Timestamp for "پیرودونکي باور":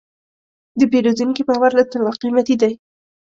0.91-1.71